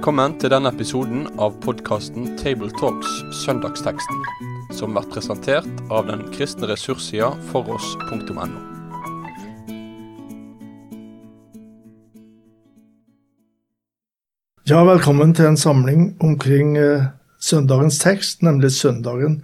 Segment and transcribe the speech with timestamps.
[0.00, 4.22] Velkommen til denne episoden av podkasten Tabletalks Søndagsteksten,
[4.72, 8.46] som blir presentert av den kristne ressurssida foross.no.
[14.64, 19.42] Ja, velkommen til en samling omkring eh, søndagens tekst, nemlig søndagen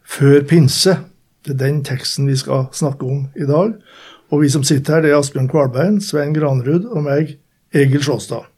[0.00, 0.96] før pinse.
[1.44, 3.76] Det er den teksten vi skal snakke om i dag.
[4.32, 7.36] Og vi som sitter her, det er Asbjørn Kvalbein, Svein Granrud og meg,
[7.76, 8.48] Egil Sjåstad.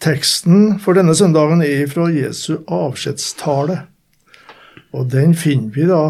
[0.00, 3.82] Teksten for denne søndagen er fra Jesu avskjedstale.
[4.96, 6.04] Og den finner vi da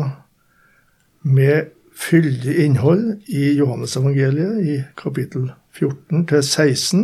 [1.26, 7.02] med fyldig innhold i Johannesevangeliet i kapittel 14 til 16.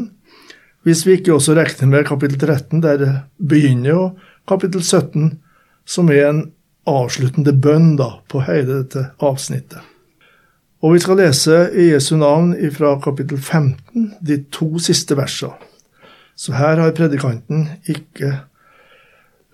[0.87, 4.19] Hvis vi ikke også regner med kapittel 13, der det begynner, og
[4.49, 5.41] kapittel 17,
[5.87, 6.43] som er en
[6.87, 9.83] avsluttende bønn da, på hele dette avsnittet.
[10.87, 15.59] Og vi skal lese i Jesu navn fra kapittel 15, de to siste versene.
[16.37, 18.35] Så her har predikanten ikke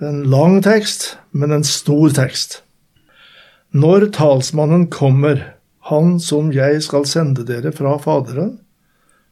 [0.03, 2.61] en lang tekst, men en stor tekst.
[3.73, 5.55] Når talsmannen kommer,
[5.89, 8.57] han som jeg skal sende dere fra Faderen,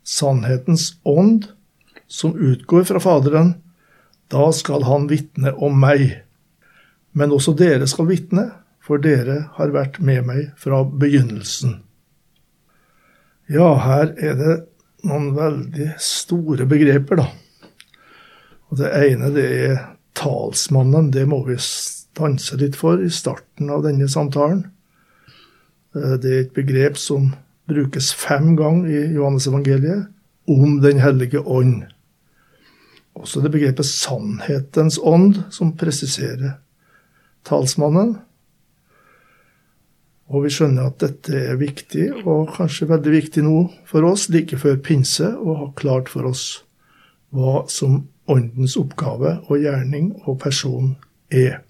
[0.06, 1.50] sannhetens ånd,
[2.10, 3.56] som utgår fra Faderen,
[4.30, 6.22] da skal han vitne om meg.
[7.12, 8.48] Men også dere skal vitne,
[8.80, 11.80] for dere har vært med meg fra begynnelsen.
[13.50, 14.56] Ja, her er det
[15.06, 17.28] noen veldig store begreper, da.
[18.70, 19.78] Og Det ene det er
[20.14, 21.10] talsmannen.
[21.10, 24.64] Det må vi stanse litt for i starten av denne samtalen.
[25.96, 27.32] Eh, det er et begrep som
[27.70, 30.08] brukes fem ganger i Johannes-evangeliet
[30.50, 31.84] om Den hellige ånd.
[33.14, 36.58] Også det begrepet sannhetens ånd, som presiserer
[37.44, 38.16] talsmannen.
[40.30, 44.58] Og vi skjønner at dette er viktig, og kanskje veldig viktig nå for oss, like
[44.60, 46.62] før pinse, å ha klart for oss
[47.34, 50.92] hva som Åndens oppgave og gjerning og person
[51.34, 51.64] er.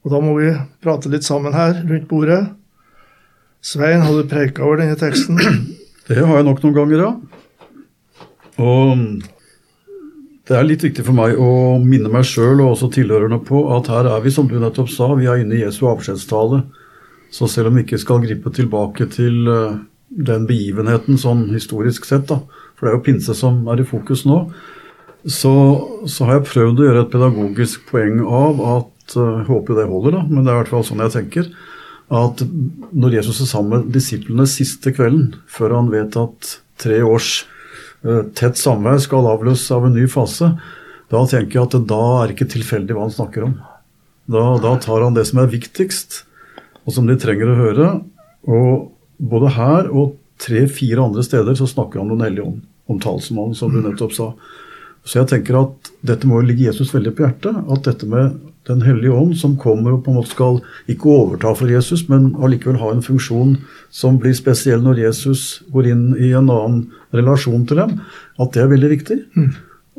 [0.00, 2.40] Og da må vi prate litt sammen her rundt bordet.
[3.60, 5.36] Svein, har du preika over denne teksten?
[6.06, 7.10] Det har jeg nok noen ganger, ja.
[8.62, 9.00] Og
[10.46, 13.90] det er litt viktig for meg å minne meg sjøl og også tilhørerne på at
[13.90, 16.62] her er vi, som du nettopp sa, vi er inne i Jesu avskjedstale.
[17.32, 19.78] Så selv om vi ikke skal gripe tilbake til eh,
[20.08, 22.40] den begivenheten sånn historisk sett, da,
[22.76, 24.44] for det er jo pinse som er i fokus nå,
[25.26, 25.52] så,
[26.06, 29.88] så har jeg prøvd å gjøre et pedagogisk poeng av at eh, Jeg håper det
[29.90, 31.50] holder, da, men det er i hvert fall sånn jeg tenker.
[32.14, 32.42] At
[32.94, 37.40] når Jesus er sammen med disiplene siste kvelden, før han vet at tre års
[38.06, 40.52] uh, tett samvær skal avløses av en ny fase,
[41.10, 43.56] da tenker jeg at da er det ikke tilfeldig hva han snakker om.
[44.30, 46.20] Da, da tar han det som er viktigst,
[46.86, 47.88] og som de trenger å høre.
[48.46, 53.00] Og både her og tre-fire andre steder så snakker han om Den hellige ånd, om
[53.02, 53.90] talsmannen, som du mm.
[53.90, 54.32] nettopp sa.
[55.06, 57.58] Så jeg tenker at dette må ligge Jesus veldig på hjertet.
[57.70, 60.56] At dette med Den hellige ånd, som kommer og på en måte skal
[60.90, 63.52] ikke overta for Jesus, men allikevel ha en funksjon
[63.94, 66.80] som blir spesiell når Jesus går inn i en annen
[67.14, 67.92] relasjon til dem,
[68.42, 69.20] at det er veldig viktig.
[69.38, 69.52] Mm.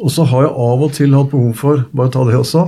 [0.04, 2.66] Og så har jeg av og til hatt behov for bare ta det også,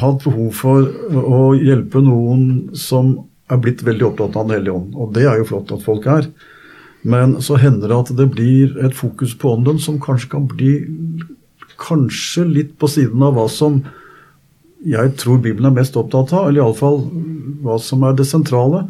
[0.00, 3.12] hatt behov for å hjelpe noen som
[3.54, 4.92] er blitt veldig opptatt av Den hellige ånd.
[4.98, 6.28] Og det er jo flott at folk er.
[7.04, 10.72] Men så hender det at det blir et fokus på ånden som kanskje kan bli
[11.80, 13.82] kanskje litt på siden av hva som
[14.84, 17.02] jeg tror Bibelen er mest opptatt av, eller iallfall
[17.64, 18.84] hva som er det sentrale.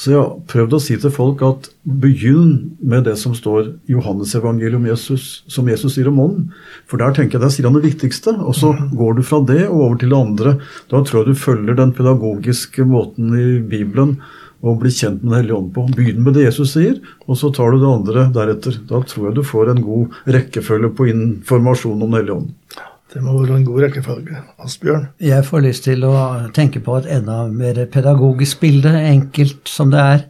[0.00, 3.92] Så jeg har prøvd å si til folk at begynn med det som står i
[3.92, 6.46] Johannes-evangeliet om Jesus, som Jesus sier om ånden.
[6.88, 8.94] For der tenker jeg der sier han det viktigste, og så mhm.
[8.96, 10.54] går du fra det og over til det andre.
[10.88, 14.16] Da tror jeg du følger den pedagogiske måten i Bibelen
[14.60, 15.84] å bli kjent med Den hellige ånd på.
[15.96, 16.96] Begynn med det Jesus sier,
[17.26, 18.80] og så tar du det andre deretter.
[18.88, 22.88] Da tror jeg du får en god rekkefølge på informasjon om Den hellige ånd.
[23.10, 24.40] Det må være en god rekkefølge.
[24.62, 25.08] Asbjørn?
[25.24, 26.14] Jeg får lyst til å
[26.54, 30.22] tenke på et enda mer pedagogisk bilde, enkelt som det er.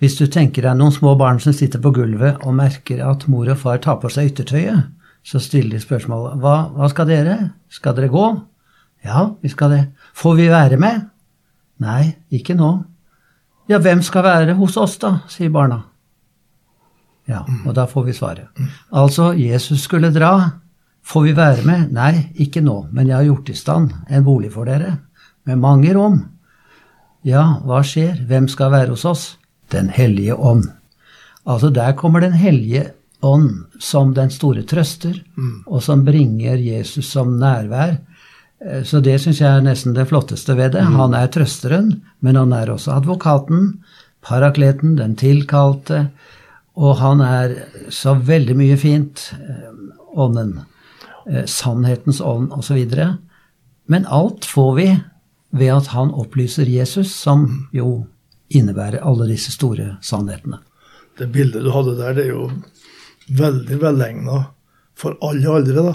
[0.00, 3.50] Hvis du tenker deg noen små barn som sitter på gulvet og merker at mor
[3.50, 4.86] og far tar på seg yttertøyet,
[5.26, 7.36] så stiller de spørsmålet hva, hva skal dere?
[7.68, 8.28] Skal dere gå?
[9.04, 9.82] Ja, vi skal det.
[10.16, 11.02] Får vi være med?
[11.82, 12.70] Nei, ikke nå.
[13.70, 15.18] Ja, hvem skal være hos oss, da?
[15.30, 15.82] sier barna.
[17.28, 18.64] Ja, og da får vi svaret.
[18.96, 20.32] Altså, Jesus skulle dra.
[21.06, 21.92] Får vi være med?
[21.96, 24.98] Nei, ikke nå, men jeg har gjort i stand en bolig for dere,
[25.48, 26.20] med mange rom.
[27.26, 28.22] Ja, hva skjer?
[28.28, 29.24] Hvem skal være hos oss?
[29.72, 30.68] Den hellige ånd.
[31.46, 35.64] Altså, der kommer Den hellige ånd som den store trøster, mm.
[35.66, 37.98] og som bringer Jesus som nærvær.
[38.64, 40.84] Eh, så det syns jeg er nesten det flotteste ved det.
[40.86, 40.98] Mm.
[41.00, 43.80] Han er trøsteren, men han er også advokaten,
[44.24, 46.08] parakleten, den tilkalte,
[46.80, 47.56] og han er
[47.92, 49.70] så veldig mye fint, eh,
[50.16, 50.60] ånden.
[51.28, 52.80] Eh, sannhetens ånd osv.
[53.90, 54.88] Men alt får vi
[55.50, 58.06] ved at han opplyser Jesus, som jo
[58.50, 60.60] innebærer alle disse store sannhetene.
[61.18, 62.48] Det bildet du hadde der, det er jo
[63.36, 64.44] veldig velegna
[64.98, 65.94] for alle aldre, da.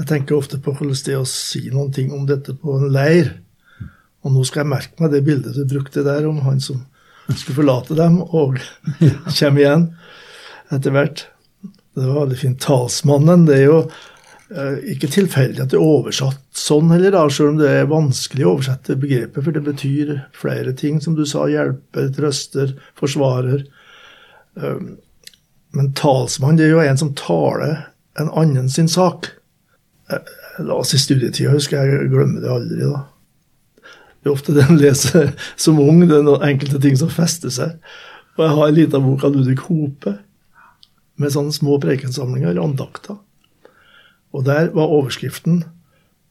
[0.00, 2.92] Jeg tenker ofte på hvordan det er å si noen ting om dette på en
[2.92, 3.34] leir.
[4.22, 6.80] Og nå skal jeg merke meg det bildet du brukte der om han som
[7.30, 8.58] skulle forlate dem og
[9.38, 9.88] komme igjen
[10.72, 11.26] etter hvert.
[11.94, 12.60] Det var veldig fint.
[12.62, 17.54] Talsmannen, det er jo eh, ikke tilfeldig at det er oversatt sånn heller, da, selv
[17.54, 21.46] om det er vanskelig å oversette begrepet, for det betyr flere ting, som du sa.
[21.52, 23.66] Hjelper, trøster, forsvarer.
[24.54, 24.96] Um,
[25.72, 27.86] men talsmann det er jo en som taler
[28.20, 29.30] en annen sin sak.
[30.12, 32.88] Jeg la oss i studietida, husker jeg, jeg glemmer det aldri.
[32.88, 33.04] da.
[34.22, 37.52] Det er ofte det en leser som ung, det er noen enkelte ting som fester
[37.52, 37.78] seg.
[38.36, 40.16] Og jeg har en liten bok av Ludvig Hope
[41.16, 43.18] med sånne små prekensamlinger, andakter.
[44.32, 45.64] Og der var overskriften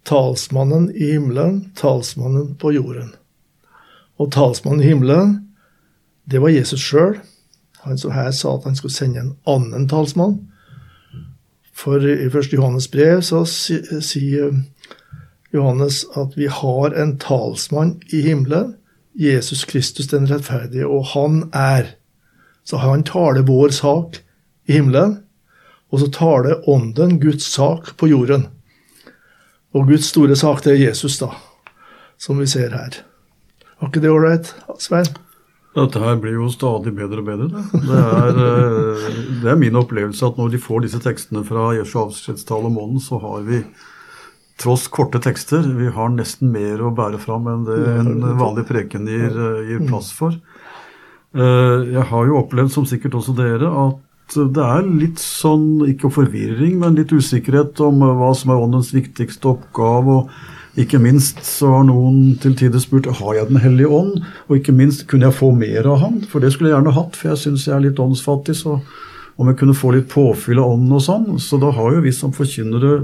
[0.05, 3.13] 'Talsmannen i himmelen, talsmannen på jorden'.
[4.17, 5.51] Og talsmannen i himmelen,
[6.31, 7.19] det var Jesus sjøl.
[7.83, 10.47] Han som her sa at han skulle sende en annen talsmann.
[11.73, 12.53] For i 1.
[12.53, 14.53] Johannes brev så sier
[15.53, 18.75] Johannes at vi har en talsmann i himmelen,
[19.13, 21.95] Jesus Kristus den rettferdige, og han er.
[22.63, 24.21] Så han taler vår sak
[24.71, 25.18] i himmelen,
[25.91, 28.47] og så taler Ånden Guds sak på jorden.
[29.75, 31.29] Og Guds store sak, det er Jesus, da,
[32.19, 33.01] som vi ser her.
[33.81, 35.07] Var ikke det ålreit, Svein?
[35.71, 37.62] Dette her blir jo stadig bedre og bedre.
[37.71, 39.06] Det er, eh,
[39.39, 43.00] det er min opplevelse at når de får disse tekstene fra Jesu avskjedstale om ånden,
[43.00, 43.62] så har vi
[44.62, 49.07] tross korte tekster, vi har nesten mer å bære fram enn det en vanlig preken
[49.09, 50.35] gir, eh, gir plass for.
[51.33, 53.95] Eh, Jeg har jo opplevd, som sikkert også dere, at
[54.35, 59.55] det er litt sånn, ikke forvirring, men litt usikkerhet om hva som er åndens viktigste
[59.55, 60.21] oppgave.
[60.21, 60.29] og
[60.79, 64.71] ikke minst så har noen til tider spurt har jeg Den hellige ånd, og ikke
[64.71, 67.41] minst kunne jeg få mer av han, for det skulle jeg gjerne hatt, for jeg
[67.43, 68.79] syns jeg er litt åndsfattig, så
[69.35, 71.27] om jeg kunne få litt påfyll av ånden og sånn.
[71.43, 73.01] Så da har jo vi som forkynnere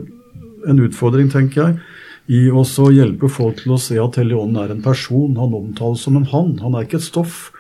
[0.68, 1.80] en utfordring, tenker jeg,
[2.28, 5.36] i å hjelpe folk til å se at Hellige Ånd er en person.
[5.40, 6.58] Han omtales som en han.
[6.60, 7.54] Han er ikke et stoff.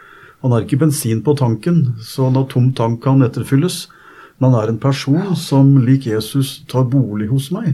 [0.46, 3.88] Han er ikke bensin på tanken, så når tom tank kan etterfylles.
[4.38, 7.74] Men han er en person som lik Jesus tar bolig hos meg.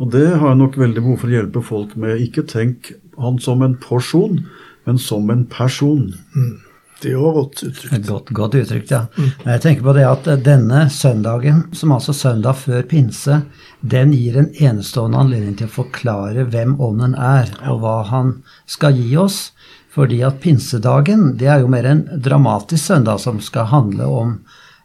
[0.00, 2.22] Og det har jeg nok veldig behov for å hjelpe folk med.
[2.24, 4.40] Ikke tenk han som en porsjon,
[4.88, 6.08] men som en person.
[7.02, 8.06] Det var godt uttrykt.
[8.08, 9.04] Godt, godt uttrykt, ja.
[9.16, 13.42] Men Jeg tenker på det at denne søndagen, som altså søndag før pinse,
[13.82, 18.36] den gir en enestående anledning til å forklare hvem Ånden er, og hva han
[18.70, 19.50] skal gi oss.
[19.92, 24.38] Fordi at pinsedagen, det er jo mer en dramatisk søndag som skal handle om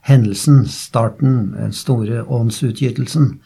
[0.07, 3.38] hendelsen, starten, den store åndsutgytelsen.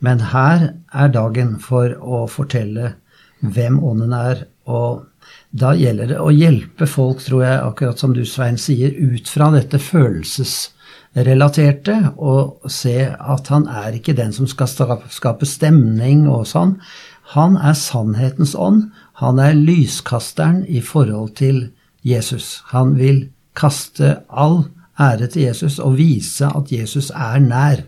[0.00, 2.94] Men her er dagen for å fortelle
[3.40, 5.04] hvem Ånden er, og
[5.50, 9.50] da gjelder det å hjelpe folk, tror jeg, akkurat som du, Svein, sier, ut fra
[9.54, 14.68] dette følelsesrelaterte, og se at han er ikke den som skal
[15.12, 16.80] skape stemning og sånn.
[17.36, 18.90] Han er sannhetens ånd.
[19.20, 21.68] Han er lyskasteren i forhold til
[22.06, 22.62] Jesus.
[22.72, 24.64] Han vil kaste all
[25.00, 27.84] ære til Jesus og vise at Jesus er nær.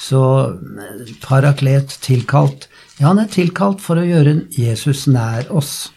[0.00, 5.88] Så eh, paraklet tilkalt Ja, han er tilkalt for å gjøre Jesus nær oss.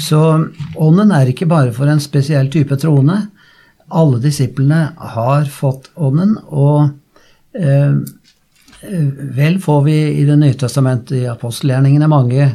[0.00, 0.20] Så
[0.80, 3.18] ånden er ikke bare for en spesiell type troende.
[3.92, 6.96] Alle disiplene har fått ånden, og
[7.60, 8.00] eh,
[9.36, 12.48] vel får vi i Det nye testamentet, i apostelgjerningene, mange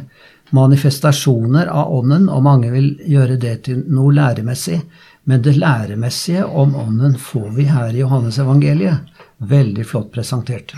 [0.56, 4.80] manifestasjoner av ånden, og mange vil gjøre det til noe læremessig.
[5.28, 9.10] Men det læremessige om ånden får vi her i Johannes evangeliet.
[9.38, 10.74] Veldig flott presentert.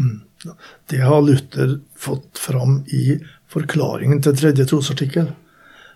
[0.91, 3.19] Det har Luther fått fram i
[3.53, 5.31] forklaringen til tredje trosartikkel,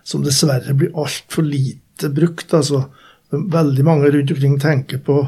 [0.07, 2.53] som dessverre blir altfor lite brukt.
[2.53, 2.85] altså.
[3.29, 5.19] Veldig mange rundt omkring tenker på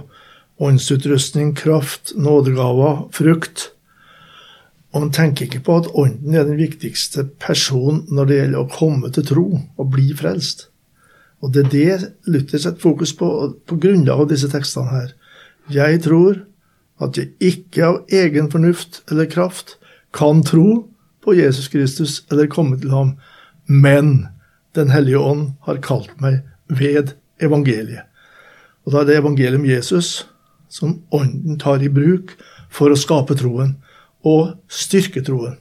[0.60, 3.70] åndsutrustning, kraft, nådegaver, frukt.
[4.90, 8.72] Og man tenker ikke på at ånden er den viktigste personen når det gjelder å
[8.74, 10.68] komme til tro og bli frelst.
[11.40, 13.30] Og det er det Luther setter fokus på
[13.70, 15.12] på grunnlag av disse tekstene her.
[15.70, 16.42] Jeg tror
[17.00, 19.78] at jeg ikke av egen fornuft eller kraft
[20.16, 20.90] kan tro
[21.24, 23.18] på Jesus Kristus eller komme til ham,
[23.68, 24.28] men
[24.76, 28.06] Den hellige ånd har kalt meg ved evangeliet.
[28.86, 30.28] Og da er det evangeliet om Jesus
[30.70, 32.36] som ånden tar i bruk
[32.70, 33.74] for å skape troen
[34.28, 35.58] og styrke troen.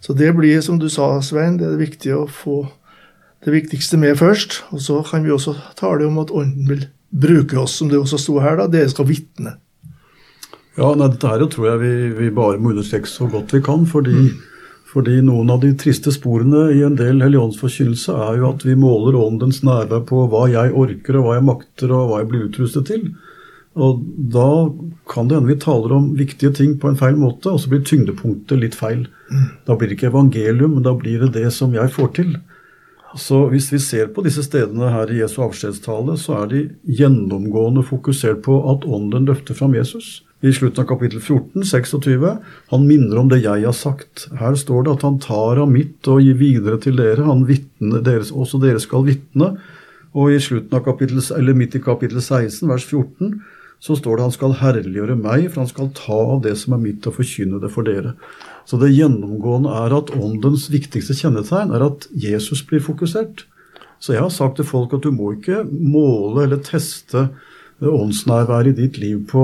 [0.00, 2.64] Så det blir, som du sa, Svein, det er viktig å få
[3.44, 4.62] det viktigste med først.
[4.72, 8.20] Og så kan vi også tale om at ånden vil bruke oss, som det også
[8.20, 8.68] sto her, da.
[8.70, 9.58] Dere skal vitne.
[10.78, 13.84] Ja, nei, Dette her tror jeg vi, vi bare må understreke så godt vi kan.
[13.90, 14.30] fordi,
[14.88, 19.18] fordi noen av de triste sporene i en del helligåndsforkynnelse er jo at vi måler
[19.18, 22.88] åndens nærvær på hva jeg orker, og hva jeg makter, og hva jeg blir utrustet
[22.88, 23.10] til.
[23.78, 24.00] Og
[24.34, 24.50] da
[25.10, 27.84] kan det hende vi taler om viktige ting på en feil måte, og så blir
[27.86, 29.04] tyngdepunktet litt feil.
[29.66, 32.32] Da blir det ikke evangelium, men da blir det det som jeg får til.
[33.18, 36.64] Så hvis vi ser på disse stedene her i Jesu avskjedstale, så er de
[36.98, 40.20] gjennomgående fokusert på at ånden løfter fram Jesus.
[40.40, 42.28] I slutten av kapittel 14, 26,
[42.70, 44.24] han minner om det jeg har sagt.
[44.40, 47.26] Her står det at han tar av mitt og gir videre til dere.
[47.26, 49.52] Han vitner, deres, også dere skal vitne.
[50.16, 53.34] Og i slutten av kapittel, eller midt i kapittel 16, vers 14,
[53.80, 56.82] så står det han skal herliggjøre meg, for han skal ta av det som er
[56.82, 58.12] mitt, og forkynne det for dere.
[58.68, 63.46] Så det gjennomgående er at åndens viktigste kjennetegn er at Jesus blir fokusert.
[64.00, 67.28] Så jeg har sagt til folk at du må ikke måle eller teste
[67.80, 69.42] åndsnærværet i ditt liv på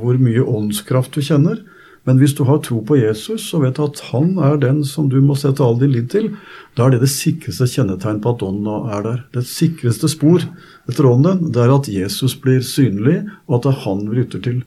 [0.00, 1.60] hvor mye åndskraft du kjenner.
[2.04, 5.16] Men hvis du har tro på Jesus og vet at han er den som du
[5.24, 6.34] må sette all din lit til,
[6.76, 9.22] da er det det sikreste kjennetegn på at ånden er der.
[9.32, 10.44] Det sikreste spor
[10.90, 14.44] etter ånden det er at Jesus blir synlig, og at det er han vi lytter
[14.44, 14.60] til.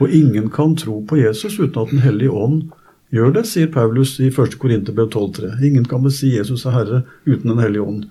[0.00, 2.70] Og ingen kan tro på Jesus uten at Den hellige ånd
[3.12, 4.56] gjør det, sier Paulus i 1.
[4.60, 5.58] Korinterbrev 12,3.
[5.64, 8.06] Ingen kan vel si Jesus er Herre uten Den hellige ånd.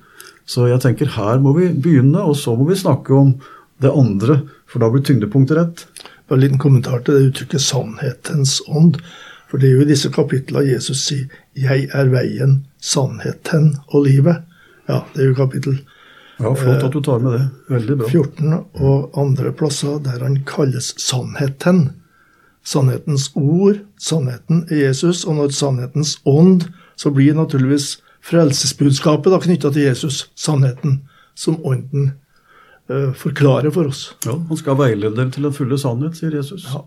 [0.48, 3.34] Så jeg tenker her må vi begynne, og så må vi snakke om
[3.84, 5.84] det andre, for da blir tyngdepunktet rett.
[6.28, 9.00] Bare en liten kommentar til det uttrykket 'sannhetens ånd'.
[9.48, 14.44] For det er jo i disse kapitlene Jesus sier 'Jeg er veien, sannheten og livet'.
[14.90, 15.80] Ja, det er jo kapittel
[16.40, 17.50] Ja, Flott at du tar med det.
[17.70, 18.10] Veldig bra.
[18.10, 21.90] 14 og andre plasser der han kalles sannheten.
[22.64, 26.62] Sannhetens ord, sannheten er Jesus, og når sannhetens ånd,
[26.96, 31.02] så blir naturligvis frelsesbudskapet knytta til Jesus, sannheten,
[31.36, 32.12] som ånden
[32.92, 34.12] uh, forklarer for oss.
[34.26, 36.68] Ja, Han skal veilede dem til den fulle sannhet, sier Jesus.
[36.72, 36.84] Ja.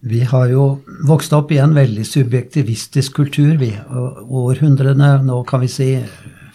[0.00, 0.64] Vi har jo
[1.08, 3.72] vokst opp i en veldig subjektivistisk kultur, vi.
[3.90, 5.88] Århundrene, nå kan vi si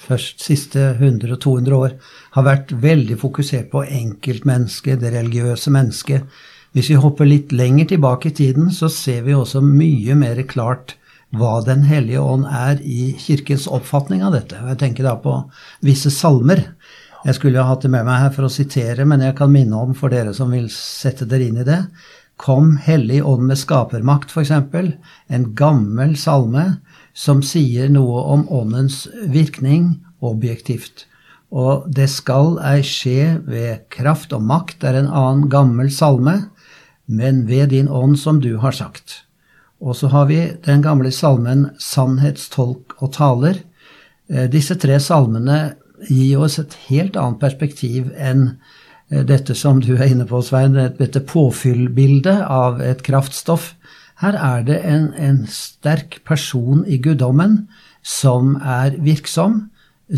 [0.04, 1.98] først siste 100-200 år,
[2.38, 6.42] har vært veldig fokusert på enkeltmennesket, det religiøse mennesket.
[6.74, 10.98] Hvis vi hopper litt lenger tilbake i tiden, så ser vi også mye mer klart
[11.34, 14.54] hva Den hellige ånd er i kirkens oppfatning av dette.
[14.54, 15.32] Jeg tenker da på
[15.82, 16.62] visse salmer.
[17.24, 19.80] Jeg skulle ha hatt det med meg her for å sitere, men jeg kan minne
[19.80, 21.80] om for dere som vil sette dere inn i det.
[22.36, 24.52] Kom Hellig ånd med skapermakt, f.eks.
[25.32, 26.66] En gammel salme
[27.16, 31.06] som sier noe om åndens virkning objektivt.
[31.54, 36.50] Og det skal ei skje ved kraft og makt er en annen gammel salme,
[37.06, 39.22] men ved din ånd som du har sagt.
[39.80, 43.62] Og så har vi den gamle salmen Sannhetstolk og taler.
[44.52, 45.76] Disse tre salmene
[46.10, 48.56] gir oss et helt annet perspektiv enn
[49.10, 53.74] dette som du er inne på, Svein, dette påfyllbildet av et kraftstoff.
[54.24, 57.66] Her er det en, en sterk person i guddommen
[58.04, 59.68] som er virksom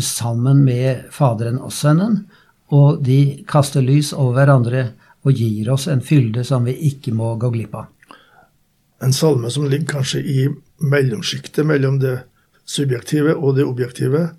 [0.02, 2.24] sammen med Faderen og Sønnen,
[2.72, 4.88] og de kaster lys over hverandre
[5.26, 7.90] og gir oss en fylde som vi ikke må gå glipp av.
[9.02, 10.46] En salme som ligger kanskje i
[10.80, 12.18] mellomsjiktet mellom det
[12.66, 14.30] subjektive og det objektive,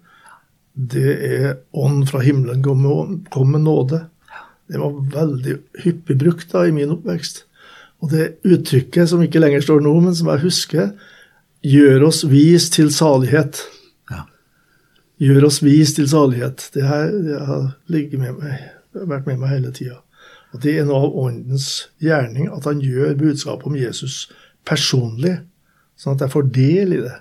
[0.77, 4.05] det er 'Ånd fra himmelen kom med nåde'.
[4.67, 7.43] Det var veldig hyppig brukt da i min oppvekst.
[8.01, 10.91] Og det uttrykket som ikke lenger står nå, men som jeg husker,
[11.63, 13.62] 'gjør oss vis til salighet'.
[14.12, 14.24] Ja.
[15.19, 16.69] Gjør oss vis til salighet.
[16.74, 20.01] Det, her, det har ligget med meg, vært med meg hele tida.
[20.53, 24.31] Og det er noe av Åndens gjerning, at han gjør budskapet om Jesus
[24.65, 25.39] personlig,
[25.98, 27.15] sånn at jeg får del i det.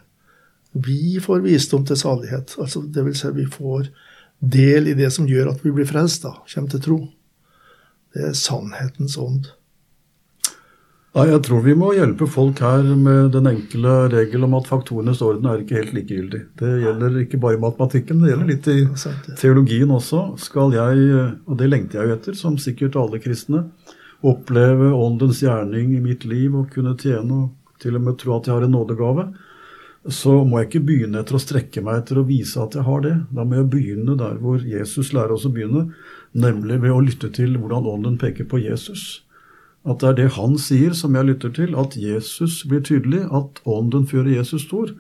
[0.85, 2.57] Vi får visdom til salighet.
[2.61, 3.89] altså det vil si vi får
[4.41, 6.99] del i det som gjør at vi blir frelst, da, kommer til tro.
[8.15, 9.49] Det er sannhetens ånd.
[11.17, 15.23] Nei, Jeg tror vi må hjelpe folk her med den enkle regel om at faktorenes
[15.25, 16.41] orden er ikke helt likegyldig.
[16.61, 20.27] Det gjelder ikke bare i matematikken, det gjelder litt i teologien også.
[20.45, 23.65] Skal jeg, og det lengter jeg jo etter, som sikkert alle kristne,
[24.27, 28.49] oppleve åndens gjerning i mitt liv og kunne tjene og til og med tro at
[28.49, 29.27] jeg har en nådegave,
[30.13, 33.03] så må jeg ikke begynne etter å strekke meg etter å vise at jeg har
[33.03, 33.15] det.
[33.35, 35.89] Da må jeg begynne der hvor Jesus lærer oss å begynne,
[36.37, 39.25] nemlig ved å lytte til hvordan ånden peker på Jesus.
[39.87, 43.61] At det er det han sier som jeg lytter til, at Jesus blir tydelig, at
[43.67, 44.93] ånden fører Jesus stor.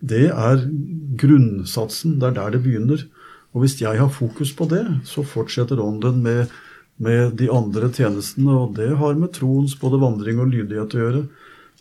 [0.00, 0.64] Det er
[1.20, 3.06] grunnsatsen, det er der det begynner.
[3.52, 6.52] Og hvis jeg har fokus på det, så fortsetter ånden med,
[6.96, 11.22] med de andre tjenestene, og det har med troens både vandring og lydighet å gjøre.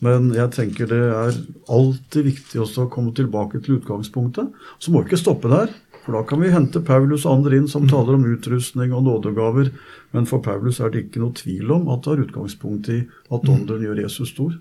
[0.01, 1.35] Men jeg tenker det er
[1.69, 4.49] alltid viktig også å komme tilbake til utgangspunktet.
[4.81, 5.73] Så må vi ikke stoppe der.
[6.01, 9.69] For da kan vi hente Paulus og andre inn som taler om utrustning og nådegaver.
[10.15, 13.45] Men for Paulus er det ikke noe tvil om at det har utgangspunkt i at
[13.53, 14.57] ånden gjør Jesus stor.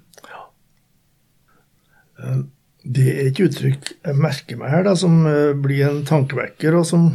[2.84, 6.86] Det er et uttrykk jeg merker meg her, da, som eh, blir en tankevekker, og
[6.88, 7.08] som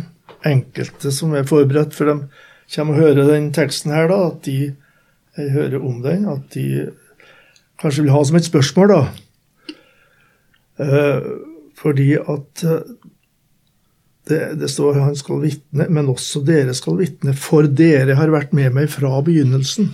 [0.45, 2.17] enkelte som er forberedt for de
[2.73, 4.73] kommer og hører den teksten her, da, at de
[5.37, 6.65] hører om den, at de
[7.81, 9.01] kanskje vil ha som et spørsmål, da.
[10.85, 11.27] Eh,
[11.79, 12.95] fordi at eh,
[14.29, 18.55] det, det står han skal vitne, men også dere skal vitne, for dere har vært
[18.57, 19.91] med meg fra begynnelsen.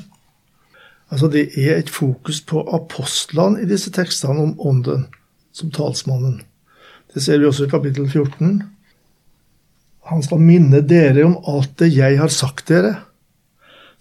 [1.12, 5.10] Altså Det er et fokus på apostlene i disse tekstene om ånden
[5.52, 6.40] som talsmannen.
[7.12, 8.62] Det ser vi også i kapittel 14.
[10.08, 12.96] Han skal minne dere om alt det jeg har sagt dere.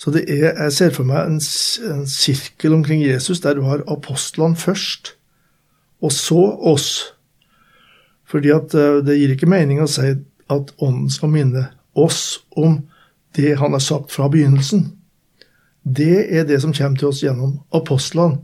[0.01, 1.41] Så det er, jeg ser for meg en,
[1.93, 5.15] en sirkel omkring Jesus der du har apostlene først,
[6.01, 6.41] og så
[6.73, 6.89] oss.
[8.25, 10.15] Fordi at eh, det gir ikke mening å si
[10.51, 11.67] at Ånden skal minne
[11.99, 12.81] oss om
[13.37, 14.89] det han har sagt fra begynnelsen.
[15.85, 18.41] Det er det som kommer til oss gjennom apostlene.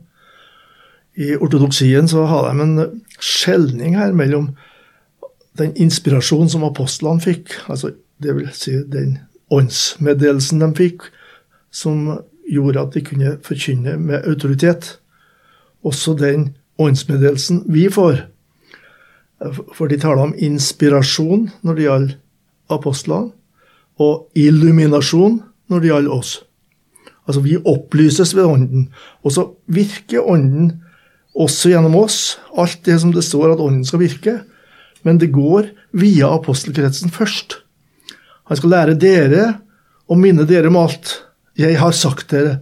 [1.16, 4.50] I ortodoksien så har de en skjelning her mellom
[5.56, 9.16] den inspirasjonen som apostlene fikk, altså det vil si den
[9.52, 11.06] åndsmeddelelsen de fikk,
[11.70, 12.18] som
[12.50, 14.96] gjorde at de kunne forkynne med autoritet.
[15.84, 18.24] Også den åndsmeddelelsen vi får.
[19.76, 22.16] For de taler om inspirasjon når det gjaldt
[22.72, 23.32] apostlene,
[23.96, 26.32] og illuminasjon når det gjaldt oss.
[27.26, 28.88] Altså, vi opplyses ved Ånden.
[29.24, 30.70] Og så virker Ånden
[31.34, 32.36] også gjennom oss.
[32.56, 34.38] Alt det som det står at Ånden skal virke.
[35.02, 37.58] Men det går via apostelkretsen først.
[38.46, 39.46] Han skal lære dere
[40.06, 41.16] og minne dere om alt
[41.56, 42.60] jeg har sagt dere,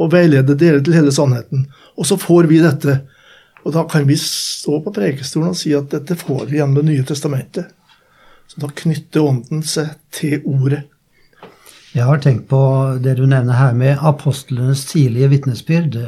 [0.00, 1.66] og veilede dere til hele sannheten.
[2.00, 3.02] Og så får vi dette.
[3.64, 6.86] Og da kan vi stå på prekestolen og si at dette får vi gjennom Det
[6.88, 7.68] nye testamentet.
[8.48, 10.86] Så da knytter Ånden seg til ordet.
[11.92, 12.60] Jeg har tenkt på
[13.02, 15.98] det du nevner her med apostlenes tidlige vitnesbyrd.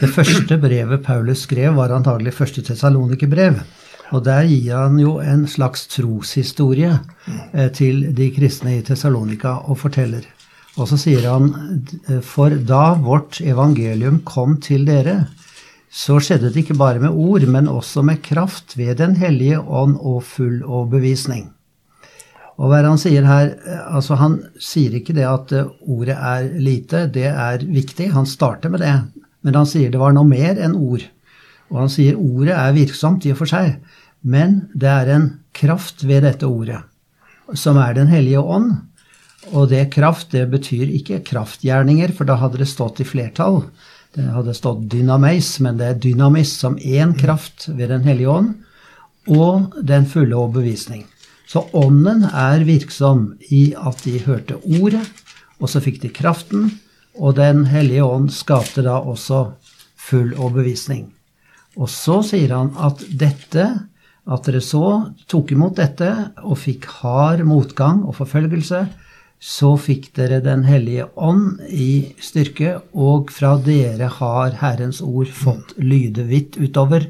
[0.00, 3.62] Det første brevet Paulus skrev, var antagelig første Tesalonikerbrev.
[4.10, 6.92] Og der gir han jo en slags troshistorie
[7.54, 10.26] eh, til de kristne i Tessalonika og forteller.
[10.80, 11.50] Og så sier han
[12.24, 15.26] for da vårt evangelium kom til dere,
[15.90, 19.98] så skjedde det ikke bare med ord, men også med kraft ved Den hellige ånd
[19.98, 21.50] og full overbevisning.
[22.60, 23.54] Og hva er det han sier her?
[23.88, 28.12] Altså Han sier ikke det at ordet er lite, det er viktig.
[28.12, 28.94] Han starter med det.
[29.42, 31.02] Men han sier det var noe mer enn ord.
[31.72, 33.78] Og han sier ordet er virksomt i og for seg,
[34.20, 36.82] men det er en kraft ved dette ordet,
[37.54, 38.74] som er Den hellige ånd,
[39.52, 43.62] og det kraft, det betyr ikke kraftgjerninger, for da hadde det stått i flertall.
[44.14, 48.54] Det hadde stått dynameis, men det er dynamis som én kraft ved Den hellige ånd,
[49.30, 51.04] og den fulle overbevisning.
[51.46, 55.06] Så ånden er virksom i at de hørte ordet,
[55.60, 56.70] og så fikk de kraften,
[57.18, 59.52] og Den hellige ånd skapte da også
[59.98, 61.10] full overbevisning.
[61.78, 63.66] Og så sier han at dette,
[64.30, 66.10] at dere så tok imot dette
[66.42, 68.84] og fikk hard motgang og forfølgelse,
[69.40, 75.72] så fikk dere Den hellige ånd i styrke, og fra dere har Herrens ord fått
[75.80, 77.08] lyde vidt utover.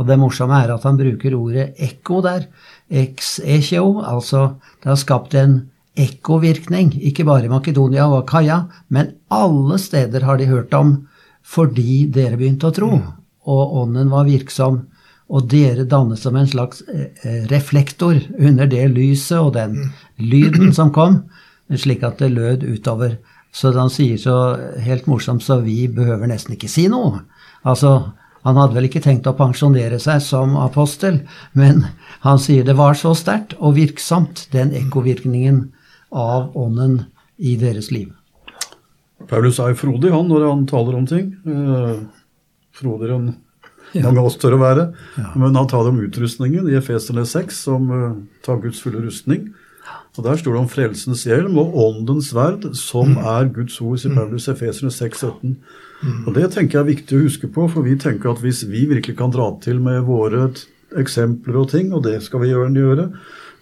[0.00, 2.48] Og det morsomme er at han bruker ordet ekko der.
[2.88, 5.58] Ex echo, altså det har skapt en
[5.96, 10.98] ekkovirkning, ikke bare i Makedonia og Akaia, men alle steder har de hørt om
[11.46, 12.90] fordi dere begynte å tro,
[13.46, 14.82] og ånden var virksom.
[15.26, 19.88] Og dere dannet som en slags eh, reflektor under det lyset og den
[20.22, 21.24] lyden som kom
[21.74, 23.18] slik at det lød utover.
[23.52, 24.36] Så han sier så
[24.84, 27.22] helt morsomt så vi behøver nesten ikke si noe.
[27.66, 28.12] Altså,
[28.46, 31.22] han hadde vel ikke tenkt å pensjonere seg som apostel,
[31.56, 31.86] men
[32.22, 35.64] han sier det var så sterkt og virksomt, den ekkovirkningen
[36.14, 37.00] av ånden
[37.36, 38.12] i deres liv.
[39.26, 41.32] Paulus er frodig han når han taler om ting.
[41.48, 41.98] Eh,
[42.76, 43.34] frodigere enn
[44.02, 44.86] mange av oss tør å være.
[45.38, 49.48] Men han taler om utrustningen i Efeserne 6, som uh, tar Guds fulle rustning.
[50.16, 53.24] Og Der står det om frelsens hjelm og åndens sverd, som mm.
[53.32, 55.56] er Guds ord, sier Paulus Efeserne 6,17.
[56.02, 56.22] Mm.
[56.26, 58.86] Og Det tenker jeg er viktig å huske på, for vi tenker at hvis vi
[58.88, 60.48] virkelig kan dra til med våre
[60.96, 63.10] eksempler og ting, og det skal vi gjøre, gjøre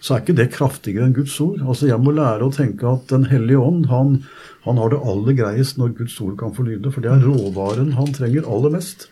[0.05, 1.63] så er ikke det kraftigere enn Guds ord.
[1.65, 4.19] Altså Jeg må lære å tenke at Den hellige ånd han,
[4.67, 7.31] han har det aller greiest når Guds ord kan få lyde, for det er mm.
[7.31, 9.07] råvaren han trenger aller mest.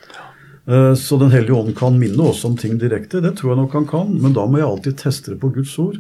[0.67, 3.80] Eh, så Den hellige ånd kan minne oss om ting direkte, det tror jeg nok
[3.80, 5.97] han kan, men da må jeg alltid teste det på Guds ord.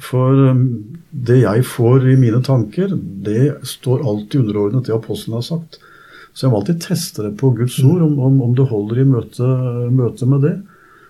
[0.00, 0.64] For um,
[1.10, 5.80] det jeg får i mine tanker, det står alltid underordnet det apostelen har sagt.
[6.32, 9.08] Så jeg må alltid teste det på Guds ord, om, om, om det holder i
[9.08, 9.48] møte,
[9.92, 10.54] møte, med det.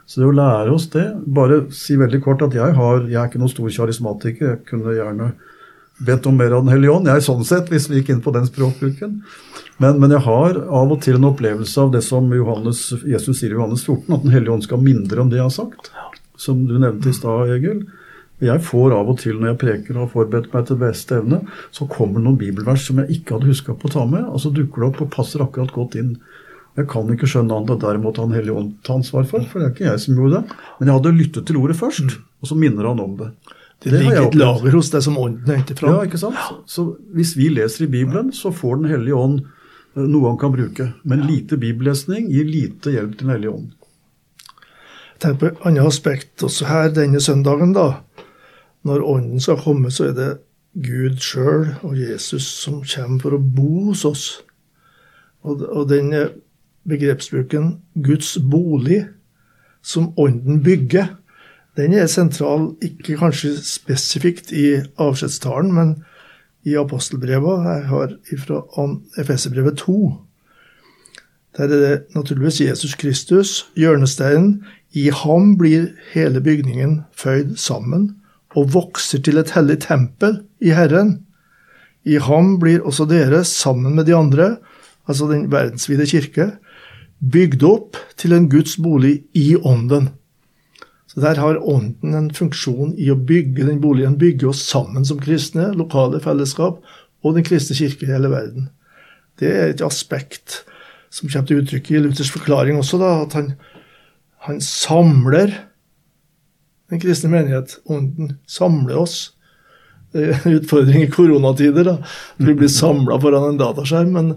[0.08, 3.28] Så det å lære oss det Bare si veldig kort at jeg, har, jeg er
[3.28, 4.56] ikke noen stor karismatiker.
[4.56, 5.28] Jeg kunne gjerne
[6.00, 8.32] bedt om mer av Den hellige ånd, jeg sånn sett, hvis vi gikk inn på
[8.34, 9.20] den språkbruken.
[9.80, 13.52] Men, men, jeg har av og til en opplevelse av det som Johannes, Jesus sier
[13.52, 15.92] i Johannes 14, at Den hellige ånd skal mindre om det jeg har sagt.
[16.40, 17.84] Som du nevnte i stad, Egil.
[18.40, 21.42] Jeg får av og til når jeg preker og har forberedt meg til beste evne,
[21.76, 24.40] så kommer det noen bibelvers som jeg ikke hadde huska på å ta med, og
[24.40, 26.14] så dukker det opp og passer akkurat godt inn.
[26.78, 29.60] Jeg kan ikke skjønne annet at der måtte Han Hellige Ånd ta ansvar for, for
[29.60, 30.58] det er ikke jeg som gjorde det.
[30.78, 33.30] Men jeg hadde lyttet til ordet først, og så minner han om det.
[33.80, 35.94] Det, det ligger et lager hos deg som ånden henter fram.
[35.96, 36.40] Ja, ikke sant?
[36.68, 36.84] Så
[37.16, 40.90] hvis vi leser i Bibelen, så får Den hellige ånd eh, noe han kan bruke.
[41.02, 43.70] Men lite bibellesning gir lite hjelp til Den hellige ånd.
[45.20, 47.72] Tenk på et annet aspekt også her denne søndagen.
[47.76, 47.88] da.
[48.82, 50.30] Når Ånden skal komme, så er det
[50.74, 54.26] Gud sjøl og Jesus som kommer for å bo hos oss.
[55.42, 56.12] Og, og den
[56.88, 59.08] begrepsbruken 'Guds bolig',
[59.82, 61.16] som Ånden bygger,
[61.76, 65.94] den er sentral, ikke kanskje spesifikt i avskjedstalen, men
[66.64, 67.64] i apostelbrevet.
[67.64, 68.88] Jeg har fra
[69.18, 70.14] Efeserbrevet 2.
[71.56, 74.64] Der er det naturligvis Jesus Kristus, hjørnesteinen.
[74.92, 78.19] I ham blir hele bygningen føyd sammen
[78.58, 81.20] og vokser til et hellig tempel i Herren.
[82.04, 84.56] I ham blir også dere, sammen med de andre,
[85.06, 86.48] altså den verdensvide kirke,
[87.20, 90.10] bygd opp til en Guds bolig i ånden.
[91.10, 95.18] Så Der har ånden en funksjon i å bygge den boligen, bygge oss sammen som
[95.18, 96.78] kristne, lokale fellesskap
[97.22, 98.70] og den kristne kirke i hele verden.
[99.40, 100.62] Det er et aspekt
[101.10, 103.52] som kommer til uttrykk i Luthers forklaring også, da, at han,
[104.46, 105.56] han samler
[106.90, 107.78] den kristne menighet.
[107.90, 109.18] Ånden samler oss.
[110.12, 111.86] Det er en utfordring i koronatider.
[111.86, 111.96] da,
[112.36, 114.12] Vi blir samla foran en dataskjerm.
[114.16, 114.32] Men,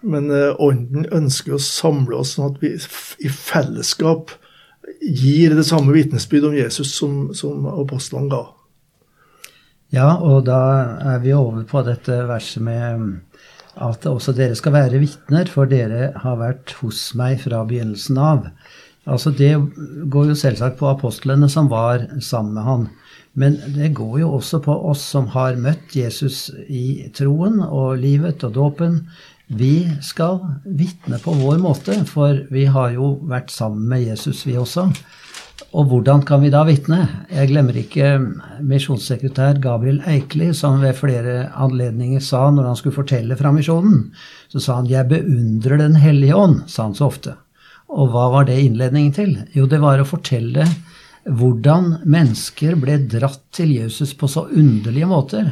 [0.00, 2.74] men eh, Ånden ønsker å samle oss sånn at vi
[3.24, 4.34] i fellesskap
[5.00, 8.44] gir det samme vitnesbyrd om Jesus som, som apostlene ga.
[9.94, 10.60] Ja, og da
[11.14, 13.22] er vi over på dette verset med
[13.78, 18.50] at også dere skal være vitner, for dere har vært hos meg fra begynnelsen av.
[19.08, 19.52] Altså Det
[20.12, 22.88] går jo selvsagt på apostlene som var sammen med han.
[23.38, 28.42] Men det går jo også på oss som har møtt Jesus i troen og livet
[28.44, 29.02] og dåpen.
[29.48, 34.58] Vi skal vitne på vår måte, for vi har jo vært sammen med Jesus, vi
[34.60, 34.88] også.
[35.76, 37.00] Og hvordan kan vi da vitne?
[37.32, 38.10] Jeg glemmer ikke
[38.64, 44.08] misjonssekretær Gabriel Eikli, som ved flere anledninger sa når han skulle fortelle fra misjonen,
[44.48, 47.36] så sa han 'Jeg beundrer Den hellige ånd', sa han så ofte.
[47.88, 49.32] Og hva var det innledningen til?
[49.56, 50.66] Jo, det var å fortelle
[51.28, 55.50] hvordan mennesker ble dratt til Jesus på så underlige måter,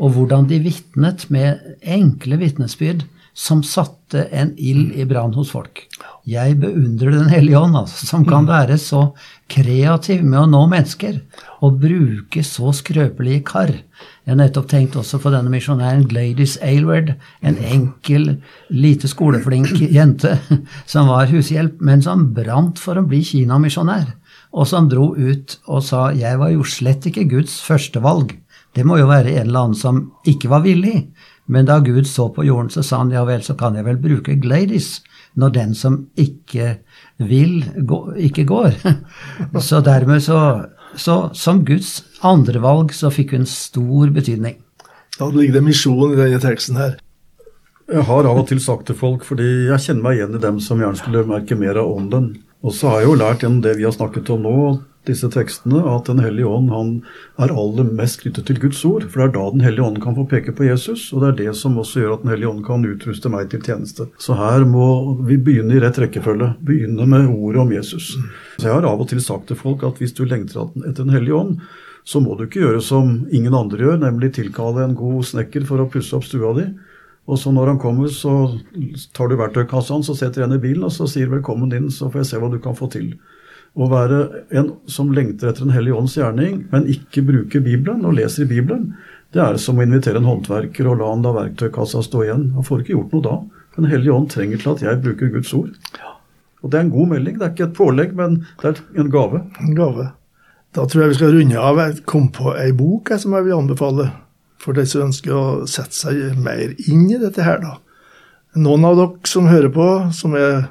[0.00, 3.04] og hvordan de vitnet med enkle vitnesbyrd
[3.36, 5.84] som satte en ild i brann hos folk.
[6.28, 9.14] Jeg beundrer Den hellige ånd, altså, som kan være så
[9.50, 11.16] kreativ med å nå mennesker
[11.64, 13.72] og bruke så skrøpelige kar.
[13.72, 18.36] Jeg har nettopp tenkt også på denne misjonæren Gladys Aylward, en enkel,
[18.68, 20.36] lite skoleflink jente
[20.84, 24.12] som var hushjelp, men som brant for å bli kinamisjonær,
[24.52, 28.36] og som dro ut og sa 'jeg var jo slett ikke Guds førstevalg'.
[28.76, 31.08] Det må jo være en eller annen som ikke var villig.
[31.50, 33.96] Men da Gud så på jorden, så sa han ja vel, så kan jeg vel
[33.98, 35.00] bruke Gladys
[35.38, 36.80] når den som ikke
[37.18, 38.74] vil, gå, ikke går.
[39.68, 40.40] Så dermed så,
[40.96, 44.58] så Som Guds andrevalg så fikk hun stor betydning.
[45.18, 46.98] Da ligger det misjon i denne teksten her.
[47.90, 50.60] Jeg har av og til sagt til folk, fordi jeg kjenner meg igjen i dem
[50.62, 52.28] som gjerne skulle merke mer av ånden.
[52.62, 54.54] Og så har jeg jo lært gjennom det vi har snakket om nå,
[55.08, 56.90] disse tekstene, at Den hellige ånd han
[57.40, 59.06] er aller mest knyttet til Guds ord.
[59.08, 61.38] For det er da Den hellige ånd kan få peke på Jesus, og det er
[61.44, 64.08] det som også gjør at Den hellige ånd kan utruste meg til tjeneste.
[64.20, 66.54] Så her må vi begynne i rett rekkefølge.
[66.60, 68.12] Begynne med ordet om Jesus.
[68.58, 71.14] Så jeg har av og til sagt til folk at hvis du lengter etter Den
[71.16, 71.60] hellige ånd,
[72.04, 75.82] så må du ikke gjøre som ingen andre gjør, nemlig tilkalle en god snekker for
[75.82, 76.70] å pusse opp stua di.
[77.30, 78.32] Og så når han kommer, så
[79.14, 82.10] tar du verktøykassa hans og setter igjen i bilen, og så sier 'velkommen inn, så
[82.10, 83.14] får jeg se hva du kan få til'.
[83.78, 84.20] Å være
[84.58, 88.50] en som lengter etter Den hellige ånds gjerning, men ikke bruker Bibelen og leser i
[88.50, 88.92] Bibelen,
[89.30, 92.48] det er som å invitere en håndverker og la han la verktøykassa stå igjen.
[92.56, 93.34] Han får ikke gjort noe da.
[93.76, 95.76] Den hellige ånd trenger til at jeg bruker Guds ord.
[96.60, 97.36] Og det er en god melding.
[97.38, 99.44] Det er ikke et pålegg, men det er en gave.
[99.62, 100.08] En gave.
[100.74, 101.78] Da tror jeg vi skal runde av.
[101.78, 104.08] Jeg kom på ei bok jeg, som jeg vil anbefale
[104.60, 107.62] for de som ønsker å sette seg mer inn i dette her.
[107.62, 107.78] da.
[108.58, 110.66] Noen av dere som hører på, som er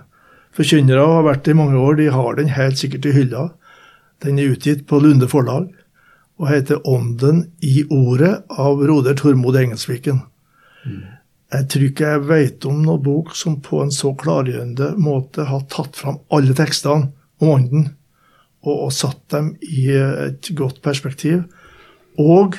[0.58, 3.50] forkynnere og har vært det i mange år, de har den helt sikkert i hylla.
[4.24, 5.70] Den er utgitt på Lunde forlag
[6.40, 10.22] og heter 'Ånden i ordet' av Roder Tormod Engelsviken.
[10.86, 11.04] Mm.
[11.52, 15.66] Jeg tror ikke jeg vet om noen bok som på en så klargjørende måte har
[15.72, 17.10] tatt fram alle tekstene
[17.42, 17.90] om Ånden
[18.64, 21.44] og, og satt dem i et godt perspektiv.
[22.18, 22.56] Og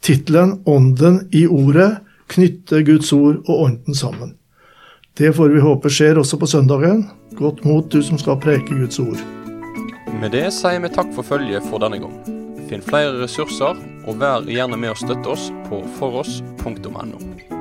[0.00, 4.36] tittelen 'Ånden i ordet' knytter Guds ord og Ånden sammen.
[5.18, 7.04] Det får vi håpe skjer også på søndagen.
[7.38, 9.20] Godt mot, du som skal preke Guds ord.
[10.20, 12.16] Med det sier vi takk for følget for denne gang.
[12.70, 17.59] Finn flere ressurser, og vær gjerne med å støtte oss på foross.no.